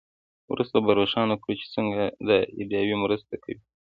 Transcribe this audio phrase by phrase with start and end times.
[0.51, 3.59] وروسته به روښانه کړو چې څنګه دا ایډیاوې مرسته کوي.